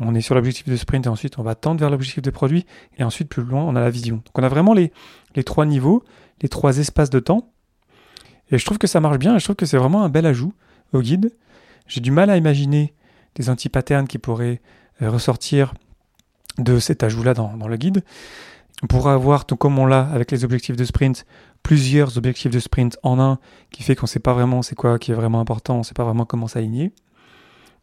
on 0.00 0.14
est 0.14 0.20
sur 0.20 0.34
l'objectif 0.34 0.68
de 0.68 0.76
sprint 0.76 1.06
et 1.06 1.08
ensuite 1.08 1.38
on 1.38 1.42
va 1.42 1.54
tendre 1.54 1.80
vers 1.80 1.90
l'objectif 1.90 2.22
de 2.22 2.30
produit. 2.30 2.66
Et 2.96 3.04
ensuite, 3.04 3.28
plus 3.28 3.42
loin, 3.42 3.62
on 3.62 3.76
a 3.76 3.80
la 3.80 3.90
vision. 3.90 4.16
Donc 4.16 4.38
on 4.38 4.42
a 4.42 4.48
vraiment 4.48 4.74
les, 4.74 4.92
trois 5.44 5.66
niveaux, 5.66 6.02
les 6.40 6.48
trois 6.48 6.78
espaces 6.78 7.10
de 7.10 7.20
temps. 7.20 7.52
Et 8.50 8.58
je 8.58 8.64
trouve 8.64 8.78
que 8.78 8.86
ça 8.86 9.00
marche 9.00 9.18
bien 9.18 9.36
je 9.36 9.44
trouve 9.44 9.56
que 9.56 9.66
c'est 9.66 9.76
vraiment 9.76 10.02
un 10.02 10.08
bel 10.08 10.24
ajout 10.24 10.54
au 10.94 11.02
guide. 11.02 11.34
J'ai 11.86 12.00
du 12.00 12.10
mal 12.10 12.30
à 12.30 12.36
imaginer 12.36 12.94
des 13.34 13.50
anti-patterns 13.50 14.06
qui 14.06 14.18
pourraient 14.18 14.62
euh, 15.02 15.10
ressortir 15.10 15.74
de 16.58 16.78
cet 16.78 17.02
ajout-là 17.02 17.34
dans, 17.34 17.56
dans, 17.56 17.68
le 17.68 17.76
guide. 17.76 18.02
On 18.82 18.86
pourra 18.86 19.14
avoir, 19.14 19.44
tout 19.44 19.56
comme 19.56 19.78
on 19.78 19.86
l'a 19.86 20.08
avec 20.10 20.30
les 20.30 20.44
objectifs 20.44 20.76
de 20.76 20.84
sprint, 20.84 21.26
plusieurs 21.62 22.16
objectifs 22.16 22.50
de 22.50 22.58
sprint 22.58 22.98
en 23.02 23.20
un, 23.20 23.38
qui 23.70 23.82
fait 23.82 23.94
qu'on 23.94 24.04
ne 24.04 24.08
sait 24.08 24.20
pas 24.20 24.32
vraiment 24.32 24.62
c'est 24.62 24.74
quoi 24.74 24.98
qui 24.98 25.12
est 25.12 25.14
vraiment 25.14 25.40
important, 25.40 25.76
on 25.76 25.78
ne 25.78 25.82
sait 25.82 25.94
pas 25.94 26.04
vraiment 26.04 26.24
comment 26.24 26.48
s'aligner. 26.48 26.92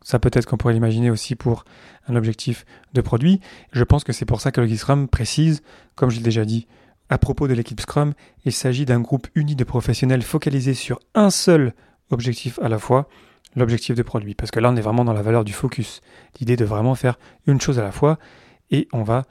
Ça 0.01 0.19
peut-être 0.19 0.45
qu'on 0.45 0.57
pourrait 0.57 0.73
l'imaginer 0.73 1.09
aussi 1.09 1.35
pour 1.35 1.65
un 2.07 2.15
objectif 2.15 2.65
de 2.93 3.01
produit. 3.01 3.41
Je 3.71 3.83
pense 3.83 4.03
que 4.03 4.13
c'est 4.13 4.25
pour 4.25 4.39
ça 4.39 4.51
que 4.51 4.61
le 4.61 4.75
Scrum 4.75 5.07
précise, 5.07 5.63
comme 5.95 6.11
je 6.11 6.17
l'ai 6.17 6.23
déjà 6.23 6.45
dit, 6.45 6.67
à 7.09 7.17
propos 7.17 7.47
de 7.47 7.53
l'équipe 7.53 7.79
Scrum, 7.81 8.13
il 8.45 8.51
s'agit 8.51 8.85
d'un 8.85 8.99
groupe 8.99 9.27
uni 9.35 9.55
de 9.55 9.63
professionnels 9.63 10.21
focalisés 10.21 10.73
sur 10.73 10.99
un 11.13 11.29
seul 11.29 11.73
objectif 12.11 12.59
à 12.59 12.69
la 12.69 12.79
fois, 12.79 13.09
l'objectif 13.55 13.95
de 13.95 14.03
produit. 14.03 14.35
Parce 14.35 14.51
que 14.51 14.59
là, 14.59 14.69
on 14.69 14.75
est 14.75 14.81
vraiment 14.81 15.05
dans 15.05 15.13
la 15.13 15.21
valeur 15.21 15.43
du 15.43 15.53
focus. 15.53 16.01
L'idée 16.39 16.55
de 16.55 16.65
vraiment 16.65 16.95
faire 16.95 17.17
une 17.47 17.61
chose 17.61 17.79
à 17.79 17.83
la 17.83 17.91
fois 17.91 18.19
et 18.71 18.87
on 18.93 19.03
va 19.03 19.23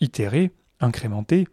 itérer, 0.00 0.52
incrémenter, 0.80 1.48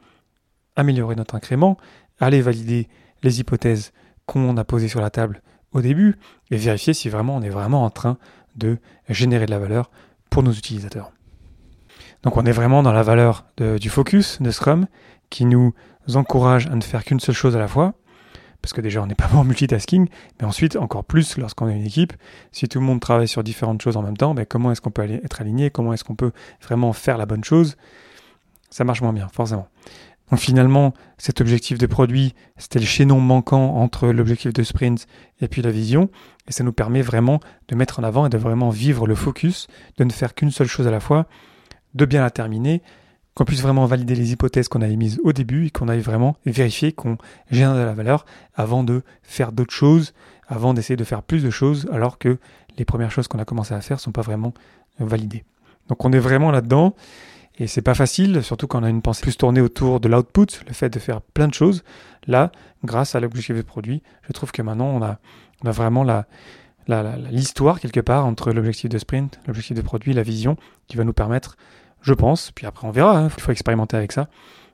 améliorer 0.76 1.16
notre 1.16 1.36
incrément, 1.36 1.78
aller 2.20 2.42
valider 2.42 2.88
les 3.24 3.40
hypothèses 3.40 3.92
qu'on 4.26 4.58
a 4.58 4.64
posées 4.64 4.88
sur 4.88 5.02
la 5.02 5.10
table 5.10 5.42
au 5.72 5.82
début 5.82 6.16
et 6.52 6.58
vérifier 6.58 6.94
si 6.94 7.10
vraiment 7.10 7.36
on 7.36 7.42
est 7.42 7.50
vraiment 7.50 7.84
en 7.84 7.90
train 7.90 8.18
de 8.56 8.78
générer 9.10 9.46
de 9.46 9.52
la 9.52 9.60
valeur 9.60 9.92
pour 10.30 10.44
nos 10.44 10.52
utilisateurs. 10.52 11.12
Donc 12.24 12.38
on 12.38 12.46
est 12.46 12.52
vraiment 12.52 12.82
dans 12.82 12.94
la 12.94 13.04
valeur 13.04 13.46
du 13.58 13.90
focus 13.90 14.42
de 14.42 14.52
Scrum 14.52 14.88
qui 15.30 15.46
nous 15.46 15.74
encourage 16.14 16.68
à 16.68 16.76
ne 16.76 16.82
faire 16.82 17.04
qu'une 17.04 17.20
seule 17.20 17.36
chose 17.36 17.56
à 17.56 17.60
la 17.60 17.68
fois, 17.68 17.94
parce 18.62 18.74
que 18.74 18.82
déjà 18.82 19.04
on 19.04 19.08
n'est 19.08 19.16
pas 19.16 19.28
bon 19.32 19.44
multitasking, 19.44 20.08
mais 20.40 20.48
ensuite 20.48 20.76
encore 20.76 21.04
plus 21.04 21.38
lorsqu'on 21.38 21.68
est 21.68 21.76
une 21.76 21.86
équipe, 21.86 22.14
si 22.52 22.68
tout 22.68 22.80
le 22.80 22.86
monde 22.86 23.00
travaille 23.00 23.28
sur 23.28 23.44
différentes 23.44 23.82
choses 23.82 23.98
en 23.98 24.02
même 24.02 24.18
temps, 24.18 24.34
ben 24.34 24.46
comment 24.46 24.72
est-ce 24.72 24.82
qu'on 24.82 24.92
peut 24.92 25.04
être 25.04 25.42
aligné, 25.42 25.70
comment 25.70 25.94
est-ce 25.94 26.04
qu'on 26.04 26.16
peut 26.16 26.32
vraiment 26.62 26.94
faire 26.94 27.18
la 27.18 27.26
bonne 27.26 27.44
chose, 27.44 27.76
ça 28.70 28.84
marche 28.84 29.02
moins 29.02 29.14
bien, 29.14 29.28
forcément. 29.28 29.68
Donc 30.32 30.40
finalement, 30.40 30.94
cet 31.18 31.40
objectif 31.42 31.78
de 31.78 31.86
produit, 31.86 32.34
c'était 32.58 32.80
le 32.80 32.86
chaînon 32.86 33.20
manquant 33.20 33.76
entre 33.76 34.08
l'objectif 34.08 34.54
de 34.54 34.64
sprint 34.64 35.08
et 35.40 35.48
puis 35.48 35.62
la 35.62 35.72
vision. 35.72 36.10
Et 36.48 36.52
ça 36.52 36.64
nous 36.64 36.74
permet 36.74 37.02
vraiment 37.02 37.40
de 37.68 37.76
mettre 37.76 38.00
en 38.00 38.04
avant 38.04 38.26
et 38.26 38.30
de 38.30 38.38
vraiment 38.38 38.70
vivre 38.70 39.08
le 39.08 39.16
focus, 39.16 39.68
de 39.98 40.04
ne 40.04 40.12
faire 40.12 40.34
qu'une 40.34 40.52
seule 40.52 40.68
chose 40.68 40.88
à 40.88 40.92
la 40.92 41.00
fois, 41.00 41.28
de 41.94 42.06
bien 42.06 42.22
la 42.22 42.32
terminer, 42.32 42.82
qu'on 43.36 43.46
puisse 43.46 43.62
vraiment 43.62 43.86
valider 43.86 44.16
les 44.16 44.32
hypothèses 44.32 44.68
qu'on 44.68 44.82
a 44.82 44.88
émises 44.88 45.20
au 45.24 45.34
début 45.34 45.68
et 45.68 45.70
qu'on 45.70 45.90
aille 45.90 46.00
vraiment 46.00 46.38
vérifier 46.46 46.94
qu'on 46.94 47.18
génère 47.52 47.76
de 47.76 47.82
la 47.82 47.94
valeur 47.94 48.26
avant 48.56 48.84
de 48.84 49.04
faire 49.24 49.52
d'autres 49.52 49.74
choses, 49.74 50.14
avant 50.48 50.74
d'essayer 50.74 50.96
de 50.96 51.04
faire 51.04 51.22
plus 51.22 51.44
de 51.44 51.50
choses 51.50 51.88
alors 51.92 52.18
que 52.18 52.38
les 52.78 52.86
premières 52.86 53.12
choses 53.12 53.28
qu'on 53.28 53.40
a 53.40 53.46
commencé 53.46 53.74
à 53.74 53.82
faire 53.82 53.98
ne 53.98 54.02
sont 54.02 54.12
pas 54.12 54.22
vraiment 54.22 54.54
validées. 55.00 55.44
Donc 55.90 56.04
on 56.06 56.14
est 56.14 56.20
vraiment 56.20 56.50
là-dedans. 56.50 56.96
Et 57.58 57.68
c'est 57.68 57.82
pas 57.82 57.94
facile, 57.94 58.44
surtout 58.44 58.68
quand 58.68 58.82
on 58.82 58.84
a 58.84 58.90
une 58.90 59.02
pensée 59.02 59.22
plus 59.22 59.38
tournée 59.38 59.62
autour 59.62 60.00
de 60.00 60.10
l'output, 60.10 60.48
le 60.68 60.74
fait 60.74 60.90
de 60.90 61.00
faire 61.00 61.22
plein 61.22 61.48
de 61.48 61.54
choses. 61.54 61.84
Là, 62.28 62.52
grâce 62.84 63.16
à 63.16 63.20
l'objectif 63.20 63.56
de 63.56 63.62
produit, 63.62 64.04
je 64.28 64.34
trouve 64.34 64.52
que 64.52 64.62
maintenant 64.62 64.88
on 64.88 65.02
a, 65.02 65.20
vraiment 65.72 66.04
la, 66.04 66.26
l'histoire 67.32 67.80
quelque 67.80 68.02
part 68.02 68.26
entre 68.26 68.52
l'objectif 68.52 68.90
de 68.90 68.98
sprint, 68.98 69.40
l'objectif 69.48 69.76
de 69.76 69.82
produit, 69.82 70.14
la 70.14 70.24
vision, 70.24 70.58
qui 70.88 70.98
va 70.98 71.06
nous 71.06 71.14
permettre, 71.14 71.56
je 72.02 72.14
pense, 72.14 72.52
puis 72.52 72.66
après 72.66 72.88
on 72.88 72.92
verra, 72.92 73.18
hein, 73.18 73.30
il 73.36 73.42
faut 73.42 73.52
expérimenter 73.52 73.96
avec 73.96 74.12
ça, 74.12 74.28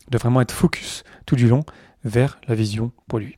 de 0.10 0.18
vraiment 0.18 0.42
être 0.42 0.52
focus 0.52 1.04
tout 1.26 1.36
du 1.36 1.48
long 1.48 1.64
vers 2.04 2.40
la 2.48 2.56
vision 2.56 2.92
produit. 3.08 3.38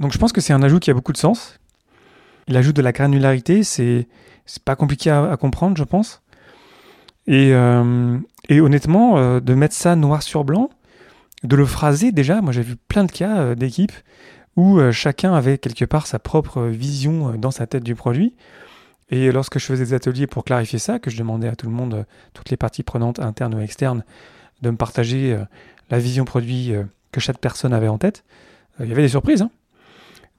Donc 0.00 0.12
je 0.12 0.18
pense 0.18 0.32
que 0.32 0.40
c'est 0.40 0.52
un 0.52 0.62
ajout 0.62 0.80
qui 0.80 0.90
a 0.90 0.94
beaucoup 0.94 1.12
de 1.12 1.18
sens. 1.18 1.60
L'ajout 2.48 2.72
de 2.72 2.82
la 2.82 2.90
granularité, 2.90 3.62
c'est 3.62 4.08
pas 4.64 4.74
compliqué 4.74 5.10
à 5.10 5.36
comprendre, 5.36 5.76
je 5.76 5.84
pense. 5.84 6.21
Et, 7.26 7.54
euh, 7.54 8.18
et 8.48 8.60
honnêtement, 8.60 9.18
euh, 9.18 9.40
de 9.40 9.54
mettre 9.54 9.74
ça 9.74 9.96
noir 9.96 10.22
sur 10.22 10.44
blanc, 10.44 10.70
de 11.44 11.56
le 11.56 11.66
phraser 11.66 12.12
déjà, 12.12 12.40
moi 12.40 12.52
j'ai 12.52 12.62
vu 12.62 12.76
plein 12.76 13.04
de 13.04 13.12
cas 13.12 13.38
euh, 13.38 13.54
d'équipes 13.54 13.92
où 14.56 14.78
chacun 14.90 15.32
avait 15.32 15.56
quelque 15.56 15.86
part 15.86 16.06
sa 16.06 16.18
propre 16.18 16.64
vision 16.64 17.36
dans 17.38 17.50
sa 17.50 17.66
tête 17.66 17.82
du 17.82 17.94
produit. 17.94 18.34
Et 19.08 19.32
lorsque 19.32 19.58
je 19.58 19.64
faisais 19.64 19.86
des 19.86 19.94
ateliers 19.94 20.26
pour 20.26 20.44
clarifier 20.44 20.78
ça, 20.78 20.98
que 20.98 21.10
je 21.10 21.16
demandais 21.16 21.48
à 21.48 21.56
tout 21.56 21.64
le 21.64 21.72
monde, 21.72 22.04
toutes 22.34 22.50
les 22.50 22.58
parties 22.58 22.82
prenantes, 22.82 23.18
internes 23.18 23.54
ou 23.54 23.60
externes, 23.60 24.04
de 24.60 24.68
me 24.68 24.76
partager 24.76 25.34
la 25.88 25.98
vision 25.98 26.26
produit 26.26 26.74
que 27.12 27.20
chaque 27.20 27.38
personne 27.38 27.72
avait 27.72 27.88
en 27.88 27.96
tête, 27.96 28.24
il 28.78 28.90
y 28.90 28.92
avait 28.92 29.00
des 29.00 29.08
surprises. 29.08 29.40
Hein. 29.40 29.50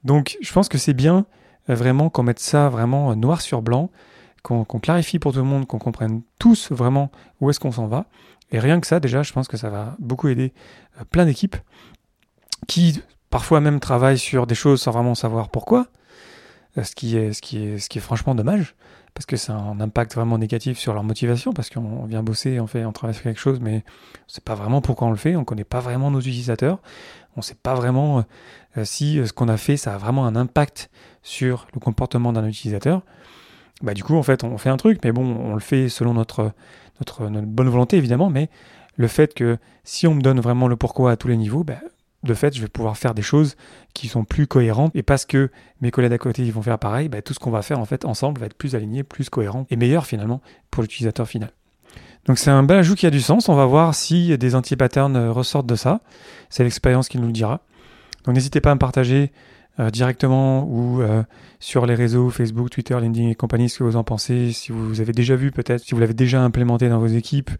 Donc 0.04 0.38
je 0.40 0.52
pense 0.52 0.68
que 0.68 0.78
c'est 0.78 0.94
bien 0.94 1.26
vraiment 1.66 2.08
qu'on 2.08 2.22
mette 2.22 2.38
ça 2.38 2.68
vraiment 2.68 3.16
noir 3.16 3.40
sur 3.40 3.62
blanc, 3.62 3.90
qu'on 4.44 4.64
clarifie 4.64 5.18
pour 5.18 5.32
tout 5.32 5.38
le 5.38 5.44
monde, 5.44 5.66
qu'on 5.66 5.78
comprenne 5.78 6.20
tous 6.38 6.70
vraiment 6.70 7.10
où 7.40 7.48
est-ce 7.48 7.58
qu'on 7.58 7.72
s'en 7.72 7.86
va. 7.86 8.04
Et 8.52 8.58
rien 8.58 8.78
que 8.78 8.86
ça, 8.86 9.00
déjà, 9.00 9.22
je 9.22 9.32
pense 9.32 9.48
que 9.48 9.56
ça 9.56 9.70
va 9.70 9.96
beaucoup 9.98 10.28
aider 10.28 10.52
euh, 11.00 11.04
plein 11.10 11.24
d'équipes 11.24 11.56
qui 12.68 13.02
parfois 13.30 13.60
même 13.60 13.80
travaillent 13.80 14.18
sur 14.18 14.46
des 14.46 14.54
choses 14.54 14.82
sans 14.82 14.92
vraiment 14.92 15.14
savoir 15.14 15.48
pourquoi, 15.48 15.86
euh, 16.76 16.84
ce 16.84 16.94
qui 16.94 17.16
est, 17.16 18.00
franchement 18.00 18.34
dommage, 18.34 18.74
parce 19.14 19.24
que 19.24 19.36
c'est 19.36 19.50
un 19.50 19.80
impact 19.80 20.14
vraiment 20.14 20.36
négatif 20.36 20.78
sur 20.78 20.92
leur 20.92 21.04
motivation, 21.04 21.54
parce 21.54 21.70
qu'on 21.70 22.04
vient 22.04 22.22
bosser, 22.22 22.60
on 22.60 22.66
fait, 22.66 22.84
on 22.84 22.92
travaille 22.92 23.14
sur 23.14 23.24
quelque 23.24 23.40
chose, 23.40 23.60
mais 23.60 23.82
on 24.28 24.28
sait 24.28 24.42
pas 24.42 24.54
vraiment 24.54 24.82
pourquoi 24.82 25.08
on 25.08 25.10
le 25.10 25.16
fait, 25.16 25.36
on 25.36 25.44
connaît 25.44 25.64
pas 25.64 25.80
vraiment 25.80 26.10
nos 26.10 26.20
utilisateurs, 26.20 26.80
on 27.36 27.40
sait 27.40 27.56
pas 27.60 27.74
vraiment 27.74 28.24
euh, 28.76 28.84
si 28.84 29.26
ce 29.26 29.32
qu'on 29.32 29.48
a 29.48 29.56
fait, 29.56 29.78
ça 29.78 29.94
a 29.94 29.98
vraiment 29.98 30.26
un 30.26 30.36
impact 30.36 30.90
sur 31.22 31.66
le 31.72 31.80
comportement 31.80 32.32
d'un 32.34 32.46
utilisateur 32.46 33.02
bah, 33.82 33.94
du 33.94 34.04
coup, 34.04 34.16
en 34.16 34.22
fait, 34.22 34.44
on 34.44 34.56
fait 34.58 34.70
un 34.70 34.76
truc, 34.76 35.00
mais 35.04 35.12
bon, 35.12 35.24
on 35.24 35.54
le 35.54 35.60
fait 35.60 35.88
selon 35.88 36.14
notre, 36.14 36.52
bonne 37.42 37.68
volonté, 37.68 37.96
évidemment, 37.96 38.30
mais 38.30 38.48
le 38.96 39.08
fait 39.08 39.34
que 39.34 39.58
si 39.82 40.06
on 40.06 40.14
me 40.14 40.22
donne 40.22 40.40
vraiment 40.40 40.68
le 40.68 40.76
pourquoi 40.76 41.12
à 41.12 41.16
tous 41.16 41.28
les 41.28 41.36
niveaux, 41.36 41.64
bah, 41.64 41.80
de 42.22 42.34
fait, 42.34 42.54
je 42.54 42.62
vais 42.62 42.68
pouvoir 42.68 42.96
faire 42.96 43.14
des 43.14 43.22
choses 43.22 43.56
qui 43.92 44.08
sont 44.08 44.24
plus 44.24 44.46
cohérentes. 44.46 44.92
Et 44.94 45.02
parce 45.02 45.24
que 45.24 45.50
mes 45.80 45.90
collègues 45.90 46.14
à 46.14 46.18
côté 46.18 46.42
ils 46.42 46.52
vont 46.52 46.62
faire 46.62 46.78
pareil, 46.78 47.08
bah, 47.08 47.22
tout 47.22 47.34
ce 47.34 47.38
qu'on 47.38 47.50
va 47.50 47.62
faire 47.62 47.78
en 47.78 47.84
fait 47.84 48.04
ensemble 48.04 48.40
va 48.40 48.46
être 48.46 48.56
plus 48.56 48.74
aligné, 48.74 49.02
plus 49.02 49.28
cohérent 49.28 49.66
et 49.70 49.76
meilleur 49.76 50.06
finalement 50.06 50.40
pour 50.70 50.82
l'utilisateur 50.82 51.28
final. 51.28 51.50
Donc 52.26 52.38
c'est 52.38 52.50
un 52.50 52.62
bel 52.62 52.78
ajout 52.78 52.94
qui 52.94 53.06
a 53.06 53.10
du 53.10 53.20
sens. 53.20 53.48
On 53.48 53.54
va 53.54 53.66
voir 53.66 53.94
si 53.94 54.36
des 54.38 54.54
anti-patterns 54.54 55.28
ressortent 55.28 55.66
de 55.66 55.74
ça. 55.74 56.00
C'est 56.48 56.64
l'expérience 56.64 57.08
qui 57.08 57.18
nous 57.18 57.26
le 57.26 57.32
dira. 57.32 57.60
Donc 58.24 58.34
n'hésitez 58.34 58.62
pas 58.62 58.70
à 58.70 58.74
me 58.74 58.78
partager 58.78 59.30
euh, 59.80 59.90
directement 59.90 60.64
ou 60.64 61.02
euh, 61.02 61.22
sur 61.58 61.86
les 61.86 61.94
réseaux 61.94 62.30
Facebook, 62.30 62.70
Twitter, 62.70 62.98
LinkedIn 63.00 63.30
et 63.30 63.34
compagnie, 63.34 63.68
ce 63.68 63.78
que 63.78 63.84
vous 63.84 63.96
en 63.96 64.04
pensez, 64.04 64.52
si 64.52 64.72
vous 64.72 65.00
avez 65.00 65.12
déjà 65.12 65.36
vu 65.36 65.50
peut-être, 65.50 65.82
si 65.82 65.94
vous 65.94 66.00
l'avez 66.00 66.14
déjà 66.14 66.42
implémenté 66.42 66.88
dans 66.88 66.98
vos 66.98 67.06
équipes, 67.06 67.50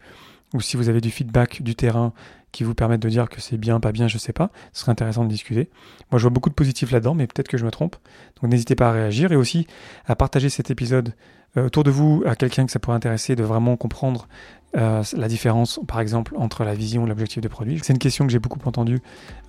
ou 0.53 0.61
si 0.61 0.77
vous 0.77 0.89
avez 0.89 1.01
du 1.01 1.11
feedback 1.11 1.61
du 1.61 1.75
terrain 1.75 2.13
qui 2.51 2.63
vous 2.63 2.73
permettent 2.73 3.01
de 3.01 3.09
dire 3.09 3.27
que 3.27 3.41
c'est 3.41 3.57
bien, 3.57 3.81
pas 3.81 3.91
bien, 3.91 4.07
je 4.07 4.17
sais 4.17 4.31
pas. 4.31 4.49
Ce 4.71 4.81
serait 4.81 4.91
intéressant 4.93 5.25
de 5.25 5.29
discuter. 5.29 5.69
Moi, 6.11 6.19
je 6.19 6.23
vois 6.23 6.29
beaucoup 6.29 6.49
de 6.49 6.55
positifs 6.55 6.91
là-dedans, 6.91 7.13
mais 7.13 7.27
peut-être 7.27 7.49
que 7.49 7.57
je 7.57 7.65
me 7.65 7.71
trompe. 7.71 7.97
Donc, 8.41 8.49
n'hésitez 8.49 8.75
pas 8.75 8.89
à 8.89 8.91
réagir 8.93 9.33
et 9.33 9.35
aussi 9.35 9.67
à 10.05 10.15
partager 10.15 10.49
cet 10.49 10.71
épisode 10.71 11.13
autour 11.57 11.83
de 11.83 11.91
vous 11.91 12.23
à 12.25 12.35
quelqu'un 12.35 12.65
que 12.65 12.71
ça 12.71 12.79
pourrait 12.79 12.97
intéresser 12.97 13.35
de 13.35 13.43
vraiment 13.43 13.77
comprendre 13.77 14.27
euh, 14.75 15.03
la 15.15 15.27
différence, 15.27 15.79
par 15.87 15.99
exemple, 16.01 16.33
entre 16.37 16.63
la 16.63 16.73
vision 16.73 17.05
et 17.05 17.09
l'objectif 17.09 17.41
de 17.41 17.47
produit. 17.47 17.79
C'est 17.81 17.93
une 17.93 17.99
question 17.99 18.25
que 18.25 18.31
j'ai 18.31 18.39
beaucoup 18.39 18.59
entendue 18.65 18.99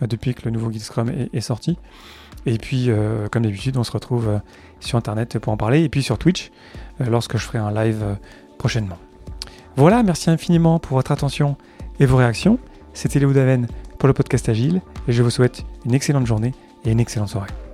euh, 0.02 0.06
depuis 0.06 0.34
que 0.34 0.42
le 0.44 0.50
nouveau 0.50 0.70
Guide 0.70 0.82
Scrum 0.82 1.10
est, 1.32 1.40
sorti. 1.40 1.78
Et 2.44 2.58
puis, 2.58 2.90
comme 3.32 3.42
d'habitude, 3.42 3.76
on 3.76 3.82
se 3.82 3.90
retrouve 3.90 4.40
sur 4.78 4.96
Internet 4.96 5.38
pour 5.40 5.52
en 5.52 5.56
parler, 5.56 5.82
et 5.82 5.88
puis 5.88 6.04
sur 6.04 6.16
Twitch, 6.16 6.52
lorsque 7.00 7.36
je 7.36 7.42
ferai 7.44 7.58
un 7.58 7.72
live 7.72 8.16
prochainement. 8.56 8.98
Voilà, 9.74 10.04
merci 10.04 10.30
infiniment 10.30 10.78
pour 10.78 10.96
votre 10.96 11.10
attention 11.10 11.56
et 11.98 12.06
vos 12.06 12.16
réactions. 12.16 12.60
C'était 12.92 13.18
Léo 13.18 13.32
Daven 13.32 13.66
pour 13.98 14.06
le 14.06 14.14
podcast 14.14 14.48
Agile, 14.48 14.80
et 15.08 15.12
je 15.12 15.22
vous 15.24 15.30
souhaite 15.30 15.64
une 15.84 15.94
excellente 15.94 16.26
journée 16.26 16.54
et 16.84 16.92
une 16.92 17.00
excellente 17.00 17.30
soirée. 17.30 17.65